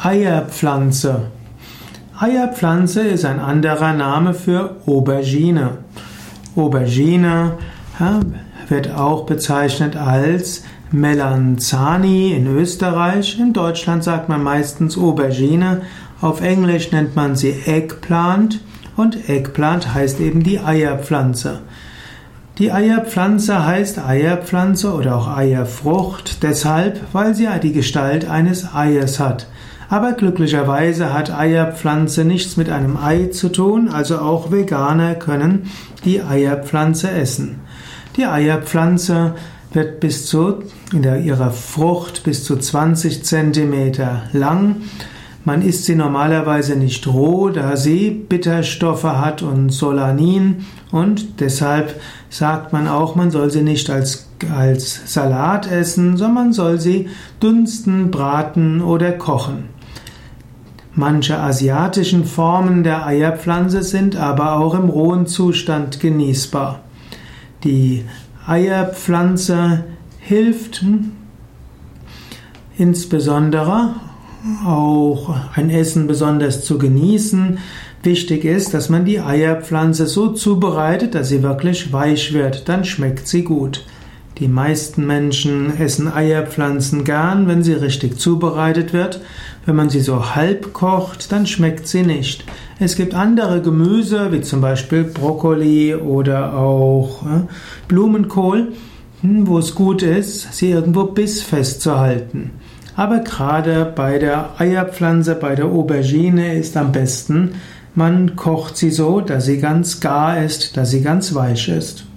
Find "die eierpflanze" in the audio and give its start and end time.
20.44-21.58, 22.58-23.66, 36.04-37.10, 38.16-39.34, 67.64-69.84, 79.04-80.06